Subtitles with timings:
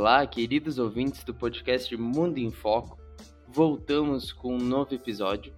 [0.00, 2.96] Olá, queridos ouvintes do podcast Mundo em Foco.
[3.48, 5.52] Voltamos com um novo episódio.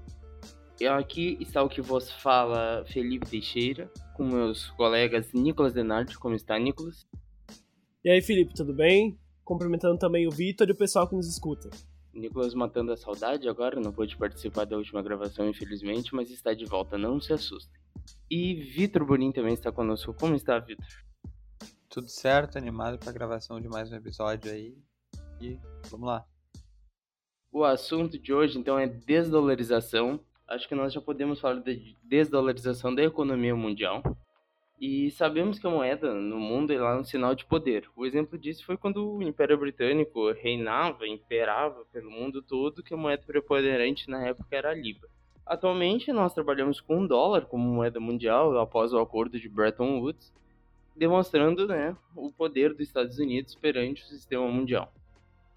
[0.80, 6.18] E aqui está o que vos fala Felipe Teixeira, com meus colegas Nicolas Denardi.
[6.18, 7.07] Como está, Nicolas?
[8.03, 9.21] E aí, Felipe, tudo bem?
[9.45, 11.68] Cumprimentando também o Vitor e o pessoal que nos escuta.
[12.14, 16.64] Nicolas matando a saudade agora, não pôde participar da última gravação, infelizmente, mas está de
[16.64, 17.79] volta, não se assustem.
[18.30, 20.14] E Vitor Bonin também está conosco.
[20.14, 21.10] Como está, Vitor?
[21.90, 24.79] Tudo certo, animado para a gravação de mais um episódio aí.
[25.40, 25.58] E
[25.90, 26.25] vamos lá.
[27.50, 30.21] O assunto de hoje, então, é desdolarização.
[30.46, 34.05] Acho que nós já podemos falar de desdolarização da economia mundial.
[34.80, 37.91] E sabemos que a moeda no mundo é um sinal de poder.
[37.97, 42.97] O exemplo disso foi quando o Império Britânico reinava, imperava pelo mundo todo, que a
[42.97, 45.08] moeda preponderante na época era a libra.
[45.44, 50.33] Atualmente, nós trabalhamos com um dólar como moeda mundial após o acordo de Bretton Woods,
[51.00, 54.92] demonstrando né, o poder dos Estados Unidos perante o sistema mundial.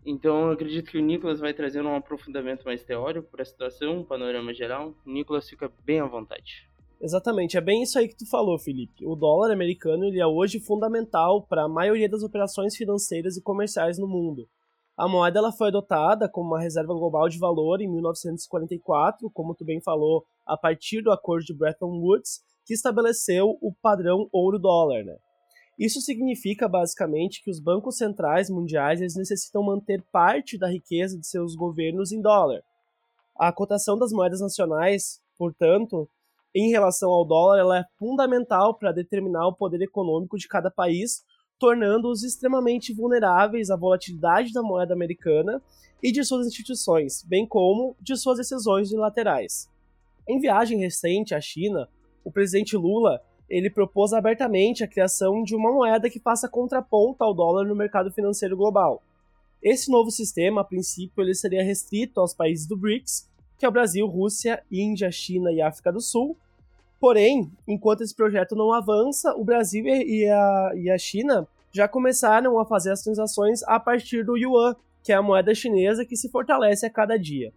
[0.06, 4.06] Então, acredito que o Nicolas vai trazer um aprofundamento mais teórico para a situação, um
[4.06, 4.94] panorama geral.
[5.06, 6.66] O Nicolas fica bem à vontade.
[7.02, 9.06] Exatamente, é bem isso aí que tu falou, Felipe.
[9.06, 13.98] O dólar americano ele é hoje fundamental para a maioria das operações financeiras e comerciais
[14.00, 14.48] no mundo.
[14.96, 19.66] A moeda ela foi adotada como uma reserva global de valor em 1944, como tu
[19.66, 25.04] bem falou, a partir do acordo de Bretton Woods, que estabeleceu o padrão ouro-dólar.
[25.04, 25.18] Né?
[25.78, 31.28] Isso significa basicamente que os bancos centrais mundiais eles necessitam manter parte da riqueza de
[31.28, 32.62] seus governos em dólar.
[33.36, 36.08] A cotação das moedas nacionais, portanto,
[36.56, 41.24] em relação ao dólar, ela é fundamental para determinar o poder econômico de cada país,
[41.58, 45.60] tornando-os extremamente vulneráveis à volatilidade da moeda americana
[46.02, 49.68] e de suas instituições, bem como de suas decisões unilaterais.
[50.28, 51.90] Em viagem recente à China,
[52.24, 57.34] o presidente Lula ele propôs abertamente a criação de uma moeda que faça contraponto ao
[57.34, 59.02] dólar no mercado financeiro global.
[59.62, 63.72] Esse novo sistema, a princípio, ele seria restrito aos países do BRICS, que é o
[63.72, 66.36] Brasil, Rússia, Índia, China e África do Sul.
[67.00, 72.60] Porém, enquanto esse projeto não avança, o Brasil e a, e a China já começaram
[72.60, 76.30] a fazer as transações a partir do yuan, que é a moeda chinesa que se
[76.30, 77.54] fortalece a cada dia.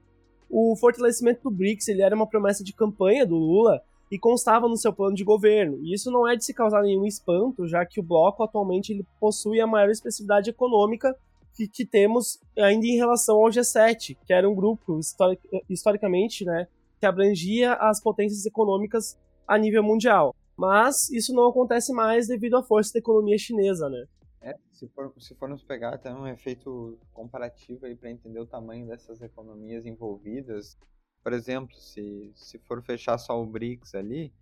[0.49, 4.77] O fortalecimento do BRICS ele era uma promessa de campanha do Lula e constava no
[4.77, 5.79] seu plano de governo.
[5.83, 9.07] E isso não é de se causar nenhum espanto, já que o bloco atualmente ele
[9.19, 11.17] possui a maior expressividade econômica
[11.55, 16.69] que, que temos ainda em relação ao G7, que era um grupo historic, historicamente, né,
[17.01, 19.19] que abrangia as potências econômicas
[19.49, 20.35] a nível mundial.
[20.57, 24.05] Mas isso não acontece mais devido à força da economia chinesa, né?
[24.41, 28.87] É, se, for, se formos pegar até um efeito comparativo aí para entender o tamanho
[28.87, 30.79] dessas economias envolvidas,
[31.27, 34.33] por exemplo, se, se for fechar só o BRICS ali,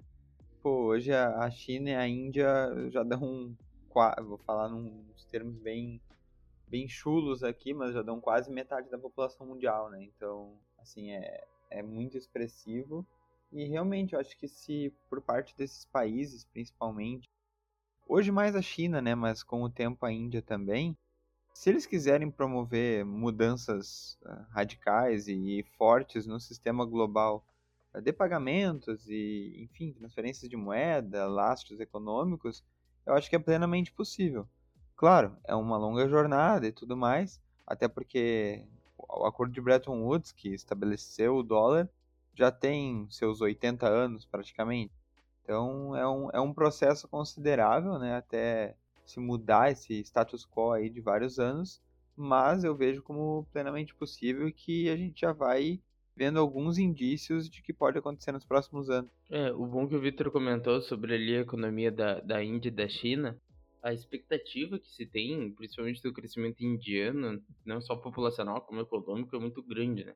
[0.63, 2.47] pô, hoje a, a China e a Índia
[2.91, 3.57] já dão um,
[4.23, 5.99] vou falar nos termos bem,
[6.69, 10.03] bem chulos aqui, mas já dão quase metade da população mundial, né?
[10.03, 13.03] Então, assim, é, é muito expressivo.
[13.51, 17.31] E realmente, eu acho que se por parte desses países, principalmente,
[18.07, 20.95] hoje mais a China, né, mas com o tempo a Índia também,
[21.55, 27.47] se eles quiserem promover mudanças uh, radicais e, fortes no sistema global
[27.95, 32.65] uh, de pagamentos e, enfim, transferências de moeda, lastros econômicos,
[33.07, 34.49] eu acho que é plenamente possível.
[34.97, 38.67] Claro, é uma longa jornada e tudo mais, até porque
[38.99, 41.89] o acordo de Bretton Woods, que estabeleceu o dólar,
[42.35, 44.93] já tem seus 80 anos praticamente.
[45.43, 50.89] Então é um, é um processo considerável, né, até se mudar esse status quo aí
[50.89, 51.81] de vários anos,
[52.17, 55.81] mas eu vejo como plenamente possível que a gente já vai
[56.17, 59.11] vendo alguns indícios de que pode acontecer nos próximos anos.
[59.31, 62.73] É, o bom que o Victor comentou sobre ali a economia da, da Índia e
[62.73, 63.41] da China,
[63.83, 69.39] a expectativa que se tem, principalmente do crescimento indiano, não só populacional como econômico, é
[69.39, 70.15] muito grande, né?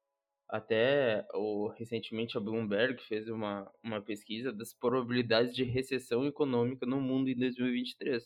[0.49, 6.99] Até o, recentemente a Bloomberg fez uma, uma pesquisa das probabilidades de recessão econômica no
[6.99, 8.25] mundo em 2023.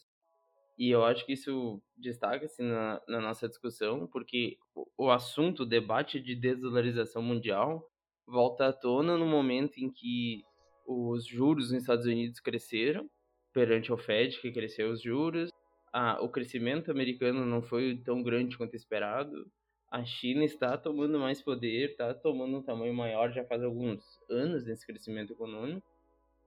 [0.79, 5.67] E eu acho que isso destaca-se na, na, nossa discussão, porque o, o assunto, o
[5.67, 7.87] debate de desdolarização mundial,
[8.27, 10.43] volta à tona no momento em que
[10.87, 13.09] os juros nos Estados Unidos cresceram,
[13.53, 15.51] perante o Fed, que cresceu os juros,
[15.93, 19.47] a, o crescimento americano não foi tão grande quanto esperado,
[19.91, 24.65] a China está tomando mais poder, está tomando um tamanho maior já faz alguns anos
[24.65, 25.87] nesse crescimento econômico,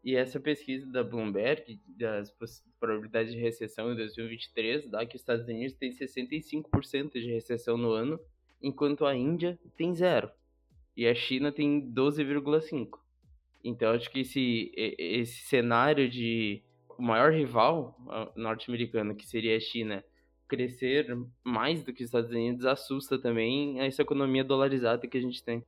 [0.06, 2.32] e essa pesquisa da Bloomberg, das
[2.80, 7.90] probabilidades de recessão em 2023, dá que os Estados Unidos têm 65% de recessão no
[7.90, 8.20] ano,
[8.62, 10.30] enquanto a Índia tem zero.
[10.96, 12.90] E a China tem 12,5%.
[13.64, 16.62] Então, acho que esse, esse cenário de
[17.00, 17.98] o maior rival
[18.36, 20.06] norte-americano, que seria a China,
[20.48, 25.44] crescer mais do que os Estados Unidos assusta também essa economia dolarizada que a gente
[25.44, 25.66] tem.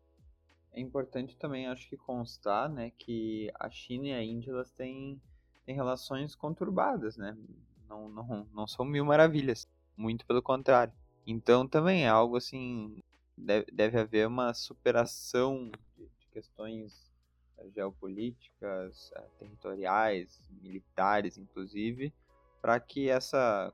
[0.77, 5.19] É importante também, acho que constar, né, que a China e a Índia elas têm,
[5.65, 7.35] têm relações conturbadas, né?
[7.89, 10.94] Não, não, não são mil maravilhas, muito pelo contrário.
[11.25, 13.01] Então também é algo assim,
[13.35, 17.12] deve, deve haver uma superação de, de questões
[17.57, 22.13] eh, geopolíticas, eh, territoriais, militares, inclusive,
[22.62, 23.74] para que essa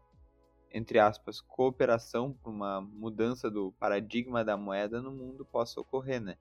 [0.71, 6.37] entre aspas, cooperação para uma mudança do paradigma da moeda no mundo possa ocorrer, né?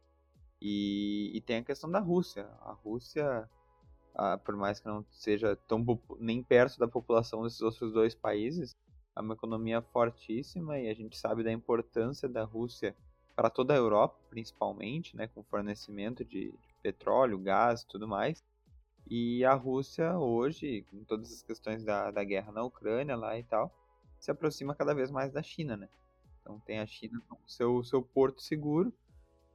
[0.64, 2.48] E, e tem a questão da Rússia.
[2.60, 3.50] A Rússia,
[4.14, 5.84] a, por mais que não seja tão
[6.20, 8.76] nem perto da população desses outros dois países,
[9.16, 12.94] é uma economia fortíssima e a gente sabe da importância da Rússia
[13.34, 18.40] para toda a Europa, principalmente, né, com fornecimento de, de petróleo, gás, tudo mais.
[19.10, 23.42] E a Rússia hoje, com todas as questões da, da guerra na Ucrânia lá e
[23.42, 23.74] tal,
[24.20, 25.88] se aproxima cada vez mais da China, né?
[26.40, 28.92] Então tem a China como seu, seu porto seguro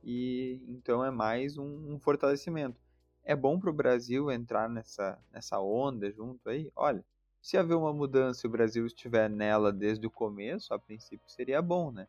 [0.03, 2.79] e então é mais um, um fortalecimento.
[3.23, 6.71] É bom para o Brasil entrar nessa, nessa onda junto aí?
[6.75, 7.03] Olha,
[7.41, 11.61] se haver uma mudança e o Brasil estiver nela desde o começo, a princípio seria
[11.61, 12.07] bom, né?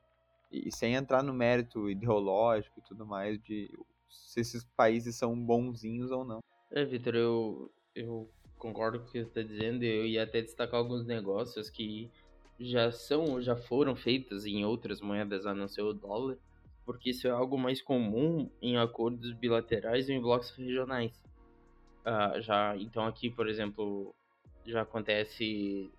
[0.51, 3.71] E, e sem entrar no mérito ideológico e tudo mais de
[4.09, 6.41] se esses países são bonzinhos ou não.
[6.71, 9.85] É, Vitor, eu, eu concordo com o que você está dizendo.
[9.85, 12.11] Eu ia até destacar alguns negócios que
[12.59, 16.37] já são já foram feitas em outras moedas a não ser o dólar,
[16.89, 21.13] porque isso é algo mais comum em acordos bilaterais ou em blocos regionais.
[22.01, 24.15] Uh, já então aqui, por exemplo,
[24.65, 25.91] já acontece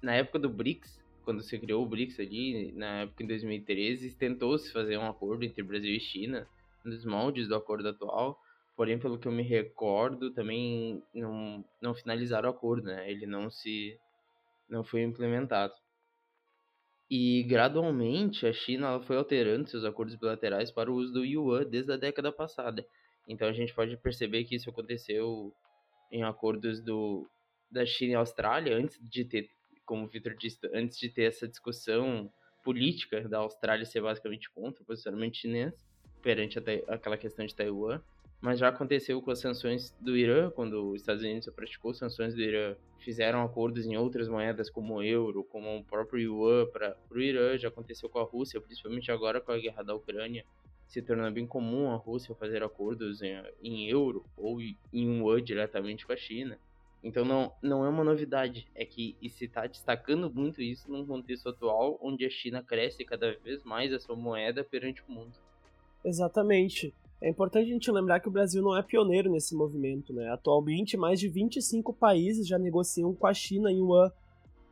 [0.00, 4.72] na época do BRICS, quando se criou o BRICS ali, na época em 2013, tentou-se
[4.72, 6.48] fazer um acordo entre Brasil e China,
[6.82, 8.40] nos moldes do acordo atual,
[8.74, 13.10] porém, pelo que eu me recordo, também não, não finalizaram o acordo, né?
[13.10, 14.00] Ele não se
[14.70, 15.74] não foi implementado.
[17.10, 21.92] E gradualmente a China foi alterando seus acordos bilaterais para o uso do yuan desde
[21.92, 22.86] a década passada.
[23.26, 25.52] Então a gente pode perceber que isso aconteceu
[26.12, 27.26] em acordos do,
[27.70, 29.48] da China e Austrália antes de ter,
[29.86, 32.30] como o Victor disse, antes de ter essa discussão
[32.62, 35.74] política da Austrália ser basicamente contra o posicionamento chinês
[36.22, 36.62] perante a,
[36.94, 38.00] aquela questão de Taiwan
[38.40, 42.40] mas já aconteceu com as sanções do Irã, quando os Estados Unidos praticou sanções do
[42.40, 47.18] Irã, fizeram acordos em outras moedas como o euro, como o próprio yuan para o
[47.18, 50.44] Irã, já aconteceu com a Rússia, principalmente agora com a guerra da Ucrânia,
[50.86, 56.06] se torna bem comum a Rússia fazer acordos em, em euro ou em yuan diretamente
[56.06, 56.58] com a China.
[57.02, 61.48] Então não, não é uma novidade, é que se está destacando muito isso num contexto
[61.48, 65.32] atual onde a China cresce cada vez mais a sua moeda perante o mundo.
[66.04, 66.92] Exatamente.
[67.20, 70.12] É importante a gente lembrar que o Brasil não é pioneiro nesse movimento.
[70.12, 70.28] Né?
[70.30, 74.10] Atualmente, mais de 25 países já negociam com a China em yuan.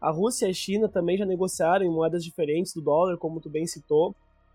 [0.00, 3.50] A Rússia e a China também já negociaram em moedas diferentes do dólar, como tu
[3.50, 4.14] bem citou.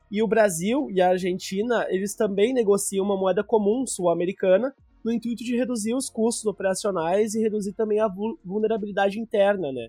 [0.09, 4.73] E o Brasil e a Argentina, eles também negociam uma moeda comum sul-americana,
[5.03, 8.07] no intuito de reduzir os custos operacionais e reduzir também a
[8.45, 9.87] vulnerabilidade interna, né?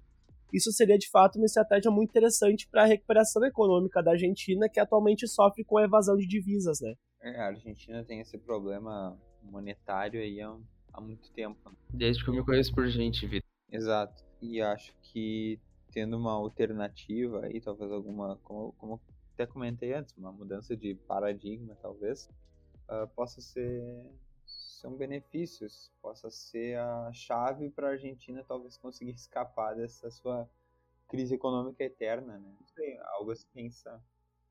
[0.52, 4.78] Isso seria de fato uma estratégia muito interessante para a recuperação econômica da Argentina, que
[4.78, 6.94] atualmente sofre com a evasão de divisas, né?
[7.22, 10.56] É, a Argentina tem esse problema monetário aí há,
[10.93, 11.72] há muito tempo.
[11.88, 13.49] Desde que eu me conheço por gente, Vitor.
[13.70, 14.25] Exato.
[14.40, 15.59] E acho que
[15.92, 19.00] tendo uma alternativa aí, talvez alguma, como, como
[19.35, 22.28] até comentei antes, uma mudança de paradigma, talvez,
[22.88, 24.04] uh, possa ser,
[24.82, 25.66] ser um benefício,
[26.00, 30.48] possa ser a chave para a Argentina talvez conseguir escapar dessa sua
[31.08, 32.52] crise econômica eterna, né?
[32.74, 34.02] Sei, algo a se pensar.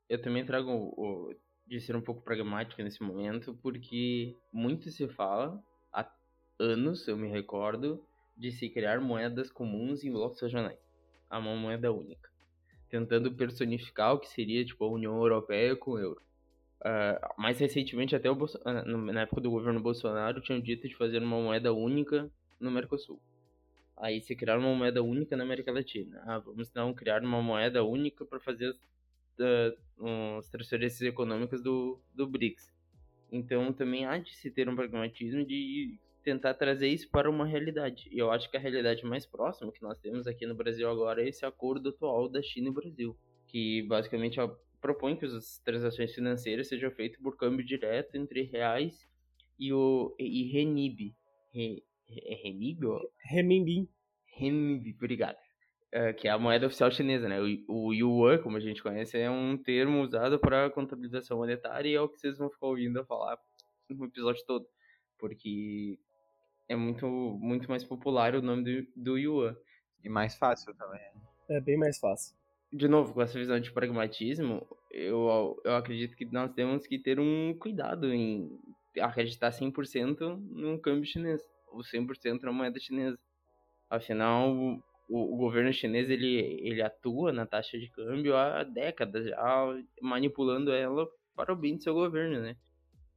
[0.08, 1.34] Eu também trago o,
[1.66, 5.62] de ser um pouco pragmática nesse momento, porque muito se fala,
[5.92, 6.10] há
[6.58, 8.02] anos, eu me recordo,
[8.36, 10.78] de se criar moedas comuns em blocos regionais.
[11.28, 12.30] A uma moeda única.
[12.88, 16.22] Tentando personificar o que seria tipo, a União Europeia com o euro.
[16.82, 18.60] Uh, mais recentemente, até Bolso...
[18.64, 23.20] Ah, na época do governo Bolsonaro, tinham dito de fazer uma moeda única no Mercosul.
[23.96, 26.20] Aí se criar uma moeda única na América Latina.
[26.26, 28.70] Ah, vamos então criar uma moeda única para fazer
[29.38, 32.72] uh, as transferências econômicas do, do BRICS.
[33.30, 38.08] Então também há de se ter um pragmatismo de tentar trazer isso para uma realidade.
[38.10, 41.22] E eu acho que a realidade mais próxima que nós temos aqui no Brasil agora
[41.22, 44.40] é esse acordo atual da China e Brasil, que basicamente
[44.82, 49.08] propõe que as transações financeiras sejam feitas por câmbio direto entre reais
[49.58, 51.14] e o e renib.
[51.54, 52.82] Re, é renib?
[53.24, 53.88] Renminbi.
[54.36, 55.38] Renminbi, obrigado.
[55.92, 57.38] É, que é a moeda oficial chinesa, né?
[57.40, 61.94] O, o yuan, como a gente conhece, é um termo usado para contabilização monetária e
[61.94, 63.38] é o que vocês vão ficar ouvindo eu falar
[63.88, 64.66] no episódio todo,
[65.18, 65.98] porque
[66.68, 69.54] é muito, muito mais popular o nome do, do yuan.
[70.02, 71.00] E mais fácil também.
[71.48, 72.34] É bem mais fácil.
[72.72, 77.20] De novo, com essa visão de pragmatismo, eu, eu acredito que nós temos que ter
[77.20, 78.58] um cuidado em
[78.98, 83.18] acreditar 100% no câmbio chinês, ou 100% na moeda chinesa.
[83.90, 89.66] Afinal, o, o, governo chinês ele, ele atua na taxa de câmbio há décadas já,
[90.00, 92.56] manipulando ela para o bem do seu governo, né?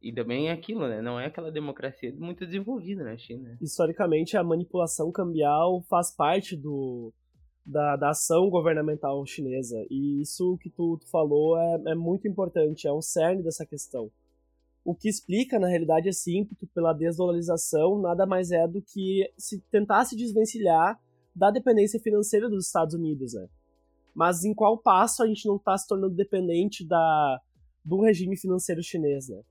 [0.02, 1.02] E também é aquilo, né?
[1.02, 3.58] Não é aquela democracia muito desenvolvida na China.
[3.62, 7.14] Historicamente, a manipulação cambial faz parte do,
[7.66, 9.86] da, da ação governamental chinesa.
[9.90, 14.12] E isso que tu, tu falou é, é muito importante, é o cerne dessa questão.
[14.84, 19.60] O que explica, na realidade, esse ímpeto pela desdolarização nada mais é do que se
[19.72, 21.02] tentar se desvencilhar
[21.36, 23.48] da dependência financeira dos Estados Unidos, né?
[24.14, 27.42] Mas em qual passo a gente não está se tornando dependente da,
[27.84, 29.42] do regime financeiro chinês, né?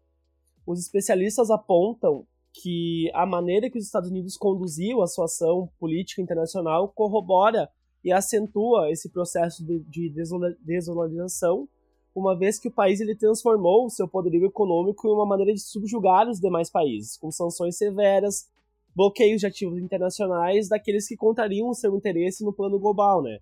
[0.64, 6.22] Os especialistas apontam que a maneira que os Estados Unidos conduziu a sua ação política
[6.22, 7.68] internacional corrobora
[8.04, 10.12] e acentua esse processo de, de
[10.60, 11.66] desvalorização,
[12.14, 15.60] uma vez que o país ele transformou o seu poderio econômico em uma maneira de
[15.60, 18.48] subjugar os demais países, com sanções severas,
[18.94, 23.38] bloqueios de ativos internacionais daqueles que contariam o seu interesse no plano global, né?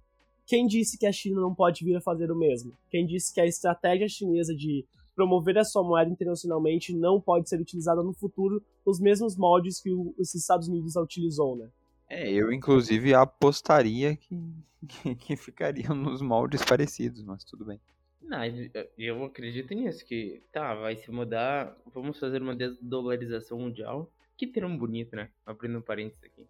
[0.46, 2.72] Quem disse que a China não pode vir a fazer o mesmo?
[2.90, 7.60] Quem disse que a estratégia chinesa de promover a sua moeda internacionalmente não pode ser
[7.60, 11.68] utilizada no futuro nos mesmos moldes que os Estados Unidos a utilizou, né?
[12.12, 14.38] É, eu inclusive apostaria que,
[15.18, 17.80] que, ficariam nos moldes parecidos, mas tudo bem.
[18.20, 18.40] Não,
[18.98, 24.12] eu acredito nisso, que tá, vai se mudar, vamos fazer uma desdolarização mundial.
[24.36, 25.30] Que termo bonito, né?
[25.46, 26.46] Abrindo um parênteses aqui.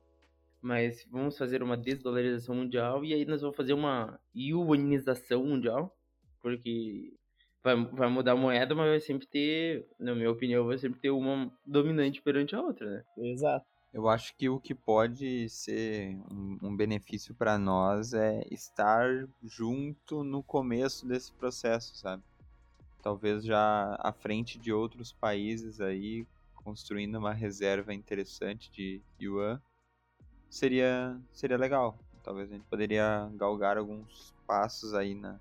[0.61, 5.97] Mas vamos fazer uma desdolarização mundial e aí nós vamos fazer uma yuanização mundial,
[6.41, 7.15] porque
[7.63, 11.11] vai, vai mudar a moeda, mas vai sempre ter, na minha opinião, vai sempre ter
[11.11, 13.05] uma dominante perante a outra, né?
[13.17, 13.72] Exato.
[13.93, 20.25] Eu acho que o que pode ser um, um benefício para nós é estar junto
[20.25, 22.23] no começo desse processo, sabe?
[23.03, 29.61] Talvez já à frente de outros países aí, construindo uma reserva interessante de yuan,
[30.49, 31.99] seria, seria legal.
[32.25, 35.39] Talvez a gente poderia galgar alguns passos aí na,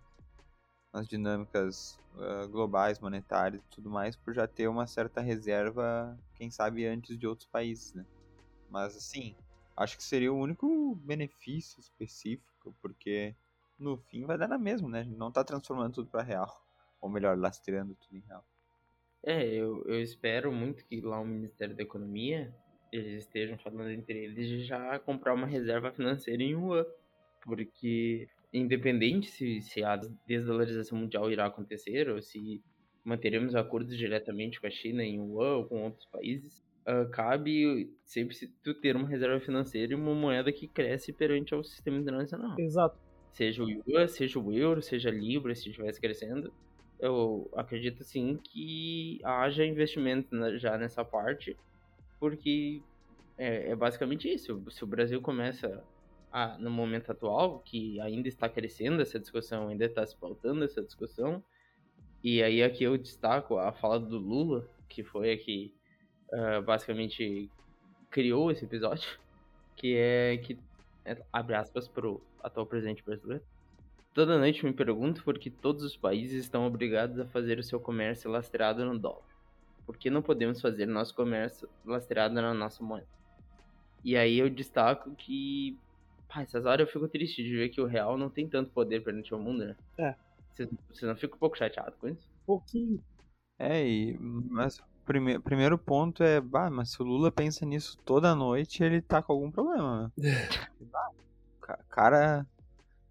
[0.91, 6.51] nas dinâmicas uh, globais, monetárias e tudo mais, por já ter uma certa reserva, quem
[6.51, 8.05] sabe antes de outros países, né?
[8.71, 9.35] Mas assim,
[9.75, 13.35] acho que seria o único benefício específico, porque
[13.77, 15.01] no fim vai dar na mesma, né?
[15.01, 16.65] A gente não tá transformando tudo para real.
[17.01, 18.45] Ou melhor, lastreando tudo em real.
[19.23, 22.55] É, eu, eu espero muito que lá o Ministério da Economia
[22.91, 26.85] eles estejam falando entre eles de já comprar uma reserva financeira em yuan.
[27.43, 32.61] Porque, independente se, se a desvalorização mundial irá acontecer ou se
[33.03, 38.35] manteremos acordos diretamente com a China em yuan ou com outros países, uh, cabe sempre
[38.63, 42.59] tu ter uma reserva financeira e uma moeda que cresce perante ao sistema internacional.
[42.59, 42.97] Exato.
[43.31, 46.53] Seja o yuan, seja o euro, seja a libra, se estivesse crescendo,
[46.99, 51.57] eu acredito sim que haja investimento já nessa parte,
[52.19, 52.81] porque
[53.37, 54.63] é, é basicamente isso.
[54.69, 55.83] Se o Brasil começa
[56.31, 60.81] a, no momento atual, que ainda está crescendo essa discussão, ainda está se pautando essa
[60.83, 61.43] discussão,
[62.23, 65.73] e aí aqui eu destaco a fala do Lula, que foi aqui
[66.33, 67.49] uh, basicamente
[68.09, 69.09] criou esse episódio,
[69.75, 70.57] que é que
[71.05, 73.43] é, abre aspas pro atual presidente brasileiro.
[74.13, 77.79] Toda noite me pergunto por que todos os países estão obrigados a fazer o seu
[77.79, 79.23] comércio lastreado no dólar.
[79.85, 83.07] Por que não podemos fazer nosso comércio lastreado na nossa moeda?
[84.03, 85.77] E aí eu destaco que,
[86.27, 89.01] pá, essas horas eu fico triste de ver que o real não tem tanto poder
[89.01, 89.75] perante o mundo, né?
[89.97, 90.15] É.
[90.89, 92.27] Você não fica um pouco chateado com isso?
[92.43, 93.03] Um pouquinho.
[93.57, 98.35] É, e, mas prime primeiro ponto é, bah, mas se o Lula pensa nisso toda
[98.35, 100.11] noite, ele tá com algum problema.
[100.17, 100.31] Né?
[101.89, 102.45] cara,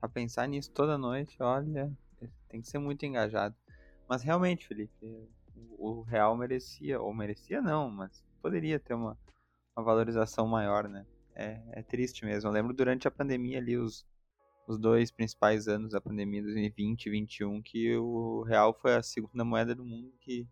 [0.01, 1.93] a pensar nisso toda noite, olha,
[2.49, 3.55] tem que ser muito engajado.
[4.09, 5.29] Mas realmente, Felipe,
[5.79, 9.17] o real merecia, ou merecia não, mas poderia ter uma,
[9.77, 11.07] uma valorização maior, né?
[11.35, 12.49] É, é triste mesmo.
[12.49, 14.05] Eu lembro durante a pandemia ali, os,
[14.67, 19.45] os dois principais anos da pandemia, 2020 e 2021, que o real foi a segunda
[19.45, 20.47] moeda do mundo que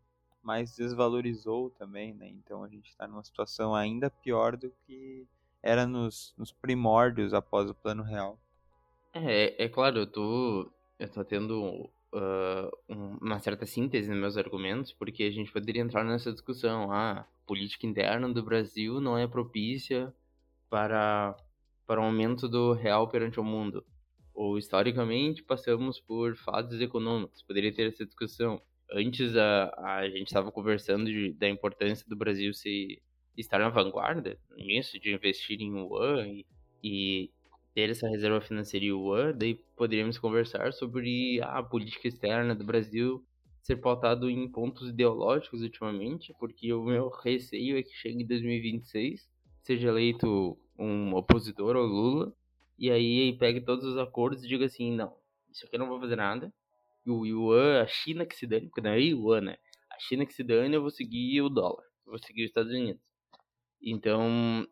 [0.49, 2.27] mais desvalorizou também, né?
[2.27, 5.27] Então a gente está numa situação ainda pior do que
[5.63, 8.41] era nos, nos primórdios após o plano real.
[9.13, 14.91] É, é claro, eu tô, eu tô tendo uh, uma certa síntese nos meus argumentos,
[14.91, 16.91] porque a gente poderia entrar nessa discussão.
[16.91, 20.15] Ah, a política interna do Brasil não é propícia
[20.71, 21.37] para,
[21.87, 23.85] para o aumento do real perante o mundo.
[24.33, 27.43] Ou, historicamente, passamos por fases econômicas.
[27.43, 32.53] Poderia ter essa discussão antes a, a gente estava conversando de, da importância do Brasil
[32.55, 33.01] se
[33.37, 36.47] estar na vanguarda nisso, de investir em yuan e,
[36.83, 37.31] e
[37.75, 43.25] ter essa reserva financeira yuan, daí poderíamos conversar sobre a política externa do Brasil
[43.63, 49.29] ser pautado em pontos ideológicos ultimamente, porque o meu receio é que chegue em 2026,
[49.63, 52.33] seja eleito um opositor ao Lula,
[52.79, 55.15] e aí pegue todos os acordos e diga assim, não,
[55.53, 56.53] isso aqui eu não vou fazer nada,
[57.11, 59.57] o Yuan, a China que se dane, porque não é Yuan, né?
[59.91, 62.73] A China que se dane, eu vou seguir o dólar, eu vou seguir os Estados
[62.73, 63.03] Unidos.
[63.83, 64.67] Então,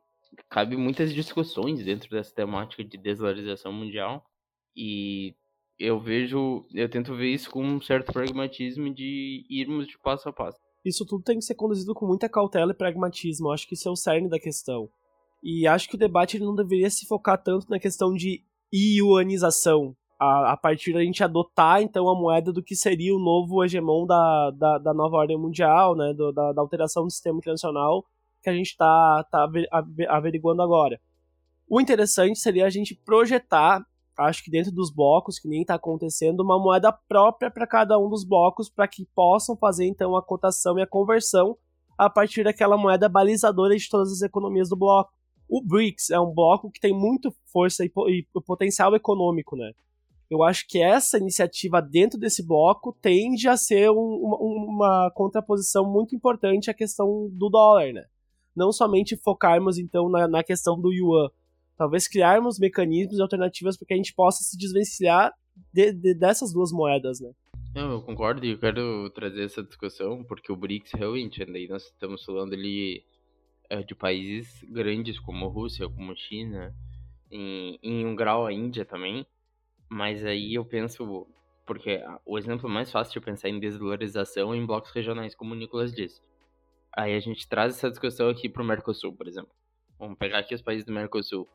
[0.48, 4.24] cabe muitas discussões dentro dessa temática de desvalorização mundial
[4.76, 5.34] e
[5.78, 10.32] eu vejo, eu tento ver isso com um certo pragmatismo de irmos de passo a
[10.32, 10.58] passo.
[10.84, 13.88] Isso tudo tem que ser conduzido com muita cautela e pragmatismo, eu acho que isso
[13.88, 14.88] é o cerne da questão.
[15.42, 20.52] E acho que o debate não deveria se focar tanto na questão de iuanização, a,
[20.52, 24.50] a partir da gente adotar então a moeda do que seria o novo hegemon da,
[24.50, 28.04] da, da nova ordem mundial, né, do, da, da alteração do sistema internacional
[28.42, 29.48] que a gente está tá
[30.08, 31.00] averiguando agora.
[31.68, 33.84] O interessante seria a gente projetar,
[34.16, 38.08] acho que dentro dos blocos, que nem está acontecendo, uma moeda própria para cada um
[38.08, 41.58] dos blocos, para que possam fazer então a cotação e a conversão
[41.98, 45.12] a partir daquela moeda balizadora de todas as economias do bloco.
[45.48, 49.72] O BRICS é um bloco que tem muito força e, e potencial econômico, né?
[50.30, 55.84] Eu acho que essa iniciativa dentro desse bloco tende a ser um, uma, uma contraposição
[55.90, 58.04] muito importante à questão do dólar, né?
[58.56, 61.28] não somente focarmos então na, na questão do yuan,
[61.76, 65.32] talvez criarmos mecanismos e alternativas para que a gente possa se desvencilhar
[65.72, 67.30] de, de, dessas duas moedas, né?
[67.74, 72.24] Eu concordo e eu quero trazer essa discussão porque o BRICS realmente, daí nós estamos
[72.24, 73.04] falando ali
[73.68, 76.74] é, de países grandes como Rússia, como China,
[77.30, 79.26] em, em um grau a Índia também,
[79.88, 81.26] mas aí eu penso,
[81.64, 85.56] porque o exemplo mais fácil de pensar em desvalorização é em blocos regionais, como o
[85.56, 86.20] Nicolas disse.
[86.92, 89.50] Aí a gente traz essa discussão aqui pro Mercosul, por exemplo.
[89.98, 91.48] Vamos pegar aqui os países do Mercosul.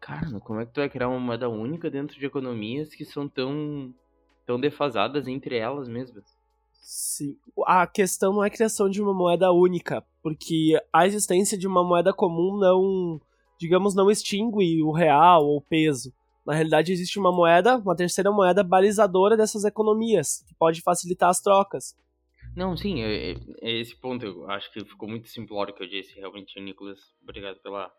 [0.00, 3.28] Cara, como é que tu vai criar uma moeda única dentro de economias que são
[3.28, 3.94] tão,
[4.44, 6.24] tão defasadas entre elas mesmas?
[6.72, 7.38] Sim.
[7.66, 11.82] A questão não é a criação de uma moeda única, porque a existência de uma
[11.82, 13.18] moeda comum não,
[13.58, 16.12] digamos, não extingue o real ou o peso.
[16.46, 21.40] Na realidade, existe uma moeda, uma terceira moeda balizadora dessas economias, que pode facilitar as
[21.40, 21.96] trocas.
[22.56, 24.24] Não, sim, é, é, é, esse ponto.
[24.24, 27.00] Eu acho que ficou muito simplório que eu disse, realmente, Nicolas.
[27.22, 27.90] Obrigado pela,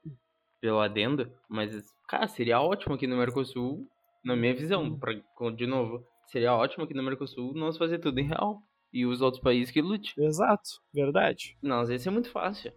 [0.62, 1.30] pelo adendo.
[1.50, 1.76] Mas,
[2.08, 3.86] cara, seria ótimo aqui no Mercosul,
[4.24, 5.14] na minha visão, pra,
[5.52, 8.62] de novo, seria ótimo aqui no Mercosul nós fazer tudo em real.
[8.94, 10.14] E os outros países que lute.
[10.18, 11.58] Exato, verdade.
[11.62, 12.72] Não, às vezes é muito fácil.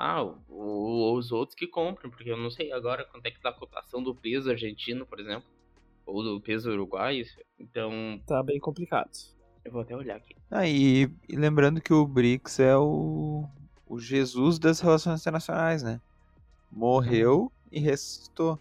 [0.00, 3.40] Ah, o, o, os outros que compram, porque eu não sei agora quanto é que
[3.40, 5.50] tá a cotação do peso argentino, por exemplo.
[6.06, 7.26] Ou do peso uruguaio.
[7.58, 8.22] Então.
[8.24, 9.10] Tá bem complicado.
[9.64, 10.36] Eu vou até olhar aqui.
[10.48, 13.44] Ah, e, e lembrando que o BRICS é o,
[13.88, 16.00] o Jesus das relações internacionais, né?
[16.70, 18.56] Morreu e ressuscitou.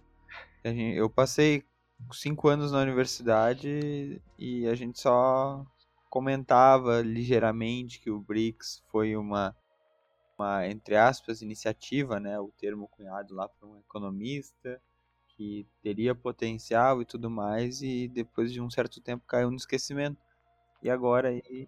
[0.63, 1.63] Eu passei
[2.11, 5.63] cinco anos na universidade e a gente só
[6.09, 9.55] comentava ligeiramente que o BRICS foi uma,
[10.37, 12.39] uma entre aspas, iniciativa, né?
[12.39, 14.81] O termo cunhado lá por um economista
[15.35, 20.17] que teria potencial e tudo mais e depois de um certo tempo caiu no esquecimento.
[20.81, 21.67] E agora aí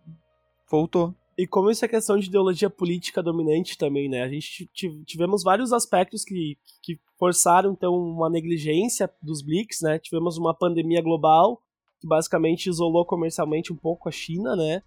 [0.70, 1.14] voltou.
[1.38, 4.24] E como isso é questão de ideologia política dominante também, né?
[4.24, 4.70] A gente
[5.06, 10.00] tivemos vários aspectos que, que forçaram, então, uma negligência dos BRICS, né?
[10.00, 11.62] Tivemos uma pandemia global,
[12.02, 14.84] que basicamente isolou comercialmente um pouco a China, né?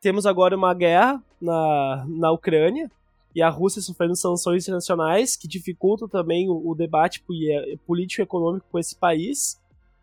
[0.00, 2.90] Temos agora uma guerra na, na Ucrânia,
[3.34, 7.24] e a Rússia sofrendo sanções internacionais, que dificultam também o, o debate
[7.86, 9.60] político-econômico com esse país.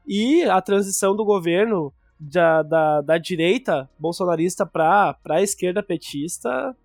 [0.08, 6.76] E a transição do governo da, da, da direita bolsonarista para a esquerda petista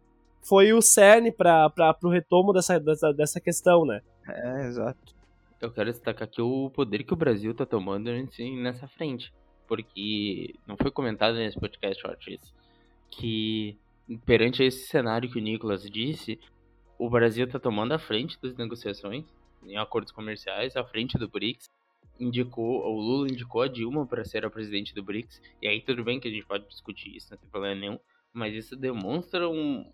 [0.43, 4.03] foi o cerne para o retomo dessa, dessa, dessa questão, né?
[4.29, 5.15] É, exato.
[5.61, 8.11] Eu quero destacar aqui o poder que o Brasil está tomando
[8.63, 9.33] nessa frente.
[9.67, 12.53] Porque não foi comentado nesse podcast, Ortiz,
[13.11, 13.79] que
[14.25, 16.39] perante esse cenário que o Nicolas disse,
[16.99, 19.25] o Brasil está tomando a frente das negociações
[19.67, 21.71] em acordos comerciais, à frente do BRICS,
[22.21, 26.05] indicou, o Lula indicou a Dilma para ser a presidente do BRICS, e aí tudo
[26.05, 27.99] bem que a gente pode discutir isso, não tem problema nenhum,
[28.33, 29.91] mas isso demonstra um,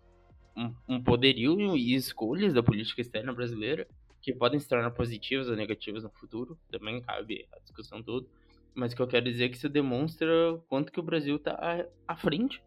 [0.55, 3.87] um, um poderio e escolhas da política externa brasileira
[4.21, 8.27] que podem se tornar positivas ou negativas no futuro, também cabe a discussão toda,
[8.73, 10.29] mas o que eu quero dizer é que isso demonstra
[10.69, 12.61] quanto que o Brasil está à, frente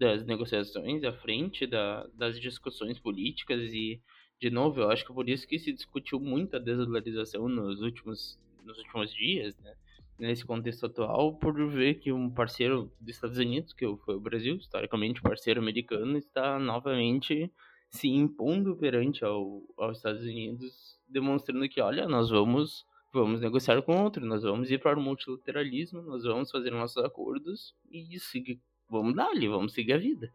[0.00, 4.00] das negociações, à frente da, das discussões políticas e,
[4.40, 8.40] de novo, eu acho que por isso que se discutiu muito a desdolarização nos últimos
[8.64, 9.74] nos últimos dias, né?
[10.18, 14.56] Nesse contexto atual, por ver que um parceiro dos Estados Unidos, que foi o Brasil,
[14.56, 17.50] historicamente parceiro americano, está novamente
[17.88, 24.02] se impondo perante ao, aos Estados Unidos, demonstrando que, olha, nós vamos vamos negociar com
[24.02, 29.14] outro, nós vamos ir para o multilateralismo, nós vamos fazer nossos acordos e seguir, vamos
[29.14, 30.30] dar ali, vamos seguir a vida.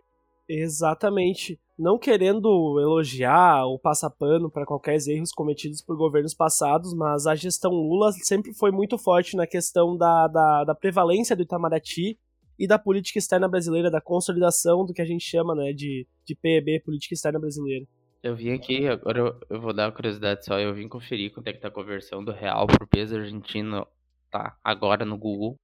[0.48, 1.60] Exatamente.
[1.78, 7.36] Não querendo elogiar ou passar pano para qualquer erros cometidos por governos passados, mas a
[7.36, 12.18] gestão Lula sempre foi muito forte na questão da, da, da prevalência do Itamaraty
[12.58, 16.36] e da política externa brasileira, da consolidação do que a gente chama né, de, de
[16.36, 17.86] PEB, Política Externa Brasileira.
[18.24, 21.54] Eu vim aqui, agora eu vou dar uma curiosidade só, eu vim conferir quanto é
[21.54, 23.86] que tá a conversão do real pro peso argentino,
[24.32, 25.58] tá, agora no Google,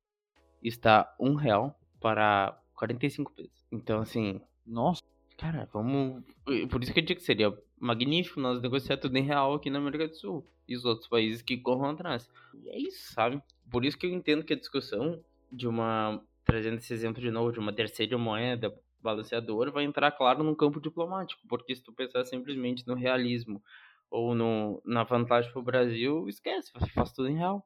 [0.62, 3.65] está um real para 45 pesos.
[3.72, 5.04] Então, assim, Nossa,
[5.38, 6.24] cara, vamos...
[6.70, 9.78] Por isso que eu digo que seria magnífico nós negociar tudo em real aqui na
[9.78, 10.48] América do Sul.
[10.67, 12.28] E os outros países que corram atrás.
[12.56, 13.41] E é isso, sabe?
[13.70, 16.20] Por isso que eu entendo que a discussão de uma...
[16.44, 20.82] Trazendo esse exemplo de novo, de uma terceira moeda balanceador vai entrar, claro, num campo
[20.82, 23.62] diplomático, porque se tu pensar simplesmente no realismo
[24.10, 27.65] ou no, na vantagem pro Brasil, esquece, faz tudo em real.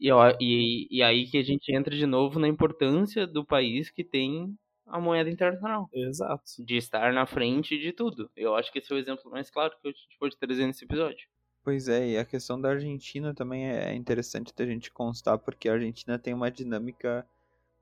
[0.00, 0.08] E,
[0.40, 4.56] e, e aí que a gente entra de novo na importância do país que tem
[4.86, 6.42] a moeda internacional, Exato.
[6.58, 8.30] de estar na frente de tudo.
[8.34, 10.84] Eu acho que esse é o exemplo mais claro que a gente pode trazer nesse
[10.84, 11.28] episódio.
[11.62, 15.74] Pois é, e a questão da Argentina também é interessante da gente constar, porque a
[15.74, 17.26] Argentina tem uma dinâmica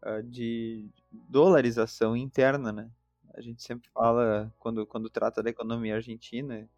[0.02, 2.90] ah, de dolarização interna, né?
[3.34, 6.68] A gente sempre fala, quando, quando trata da economia argentina,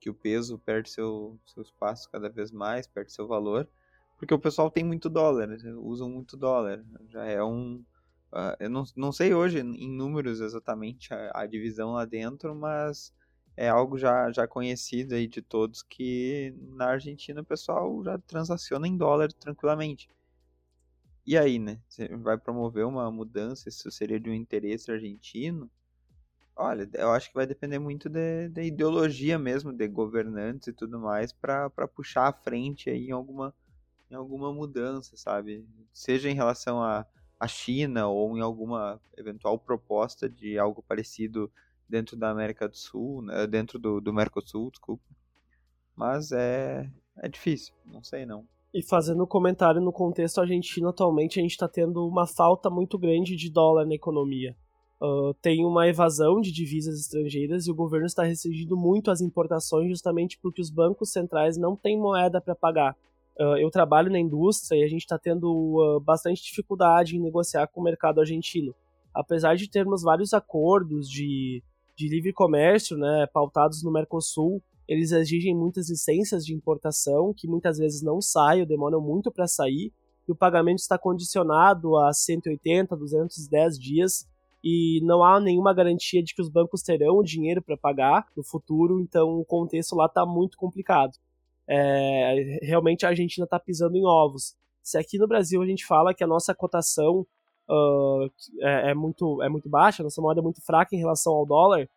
[0.00, 3.68] que o peso perde seu, seu espaço cada vez mais, perde seu valor,
[4.18, 6.84] porque o pessoal tem muito dólar, usam muito dólar.
[7.08, 7.84] Já é um.
[8.32, 13.12] ah, eu não, não sei hoje em números exatamente a, a divisão lá dentro, mas
[13.56, 18.86] é algo já, já conhecido aí de todos que na Argentina o pessoal já transaciona
[18.88, 20.10] em dólar tranquilamente.
[21.26, 21.78] E aí, né?
[21.88, 25.70] Você vai promover uma mudança, isso seria de um interesse argentino?
[26.56, 30.98] Olha, eu acho que vai depender muito da da ideologia mesmo, de governantes e tudo
[30.98, 33.54] mais, para puxar à frente aí em alguma,
[34.10, 35.66] em alguma mudança, sabe?
[35.92, 37.06] Seja em relação à
[37.38, 41.50] à China ou em alguma eventual proposta de algo parecido
[41.88, 43.46] dentro da América do Sul, né?
[43.46, 45.04] dentro do, do Mercosul, desculpa.
[45.94, 48.44] Mas é, é difícil, não sei não.
[48.74, 53.34] E fazendo comentário no contexto argentino, atualmente a gente está tendo uma falta muito grande
[53.34, 54.54] de dólar na economia.
[55.00, 59.88] Ah, tem uma evasão de divisas estrangeiras e o governo está restringindo muito as importações
[59.88, 62.96] justamente porque os bancos centrais não têm moeda para pagar.
[63.38, 67.66] Ah, eu trabalho na indústria e a gente está tendo ah, bastante dificuldade em negociar
[67.68, 68.74] com o mercado argentino.
[69.14, 71.62] Apesar de termos vários acordos de,
[71.96, 77.78] de livre comércio né, pautados no Mercosul, eles exigem muitas licenças de importação que muitas
[77.78, 79.92] vezes não saem demoram muito para sair,
[80.26, 84.26] e o pagamento está condicionado a 180, 210 dias,
[84.62, 88.42] e não há nenhuma garantia de que os bancos terão o dinheiro para pagar no
[88.42, 91.12] futuro, então o contexto lá está muito complicado.
[91.68, 94.54] É, realmente a Argentina está pisando em ovos.
[94.82, 97.26] Se aqui no Brasil a gente fala que a nossa cotação
[97.68, 98.24] uh,
[98.60, 101.44] é, é, muito, é muito baixa, a nossa moeda é muito fraca em relação ao
[101.44, 101.88] dólar,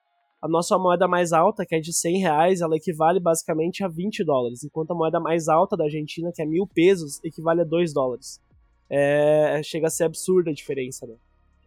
[0.41, 4.23] a nossa moeda mais alta, que é de 100 reais, ela equivale basicamente a 20
[4.25, 7.93] dólares, enquanto a moeda mais alta da Argentina, que é mil pesos, equivale a 2
[7.93, 8.41] dólares.
[8.89, 11.15] É, chega a ser absurda a diferença, né?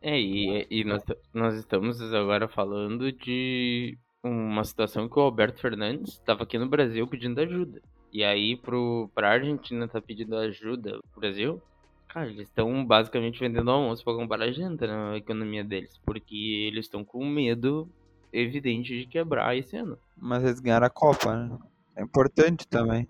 [0.03, 3.97] É, e, e nós, nós estamos agora falando de
[4.29, 7.83] uma situação que o Alberto Fernandes estava aqui no Brasil pedindo ajuda.
[8.13, 11.61] E aí, pro, pra Argentina tá pedindo ajuda pro Brasil,
[12.09, 15.99] cara, eles estão basicamente vendendo almoço pra comprar a janta na economia deles.
[16.05, 17.89] Porque eles estão com medo
[18.33, 19.99] evidente de quebrar esse ano.
[20.17, 21.59] Mas eles ganharam a Copa, né?
[21.97, 23.07] É importante também.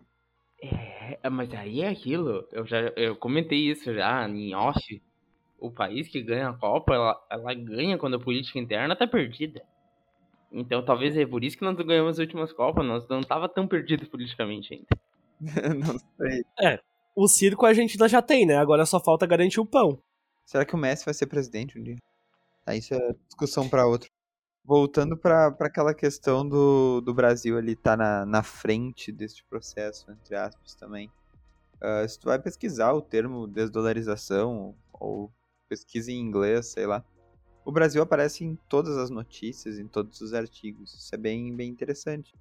[0.61, 2.47] É, mas aí é aquilo.
[2.51, 5.03] Eu já eu comentei isso já em off.
[5.59, 9.63] O país que ganha a Copa, ela, ela ganha quando a política interna tá perdida.
[10.55, 12.87] Então talvez é por isso que nós não ganhamos as últimas Copas.
[12.87, 14.87] Nós não tava tão perdidos politicamente ainda.
[15.75, 16.45] não sei.
[17.17, 18.57] O circo a Argentina já tem, né?
[18.57, 19.99] Agora só falta garantir o pão.
[20.45, 21.97] Será que o Messi vai ser presidente um dia?
[22.65, 24.09] Ah, isso é discussão para outro.
[24.65, 30.37] Voltando para aquela questão do, do Brasil ali estar na, na frente deste processo, entre
[30.37, 31.11] aspas, também.
[31.81, 35.31] Ah, se tu vai pesquisar o termo desdolarização ou
[35.69, 37.05] pesquisa em inglês, sei lá,
[37.65, 40.93] o Brasil aparece em todas as notícias, em todos os artigos.
[40.95, 42.35] Isso é bem, bem interessante.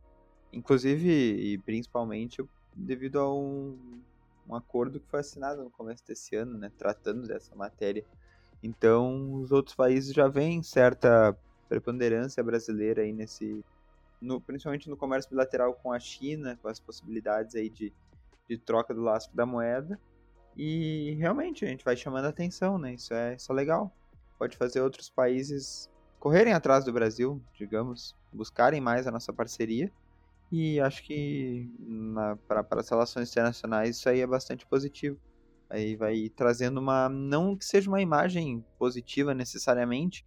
[0.52, 2.44] Inclusive, e principalmente,
[2.76, 3.78] devido a um,
[4.48, 8.04] um acordo que foi assinado no começo desse ano, né, tratando dessa matéria.
[8.62, 11.36] Então, os outros países já veem certa
[11.70, 13.64] preponderância brasileira aí nesse,
[14.22, 17.94] no, principalmente no comércio bilateral com a China, com as possibilidades aí de,
[18.48, 20.00] de troca do lastro da moeda.
[20.56, 22.94] E realmente a gente vai chamando a atenção, né?
[22.94, 23.92] Isso é, isso é legal.
[24.44, 29.90] Pode fazer outros países correrem atrás do Brasil, digamos, buscarem mais a nossa parceria.
[30.52, 31.72] E acho que
[32.46, 35.18] para as relações internacionais isso aí é bastante positivo.
[35.70, 37.08] Aí vai trazendo uma.
[37.08, 40.26] Não que seja uma imagem positiva necessariamente,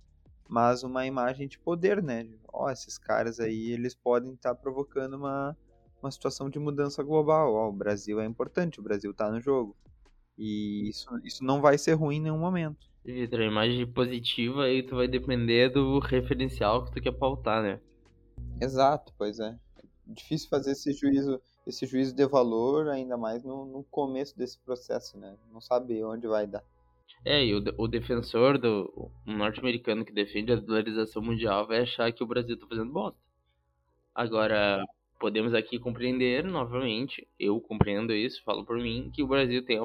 [0.49, 2.27] mas uma imagem de poder, né?
[2.51, 5.55] Ó, oh, esses caras aí, eles podem estar tá provocando uma,
[6.03, 7.53] uma situação de mudança global.
[7.53, 9.77] Ó, oh, o Brasil é importante, o Brasil está no jogo.
[10.39, 12.96] E isso, isso não vai ser ruim em nenhum momento.
[13.07, 17.81] Vitor, a imagem positiva aí tu vai depender do referencial que tu quer pautar, né?
[18.61, 19.57] Exato, pois é.
[20.05, 25.17] Difícil fazer esse juízo, esse juízo de valor, ainda mais no, no começo desse processo,
[25.19, 25.37] né?
[25.53, 26.65] Não sabe onde vai dar.
[27.25, 32.25] É, e o, o defensor do norte-americano que defende a dolarização mundial vai achar que
[32.25, 33.19] o Brasil tá fazendo bosta.
[34.13, 34.85] Agora,
[35.21, 39.81] podemos aqui compreender novamente, eu compreendo isso, falo por mim, que o Brasil tem,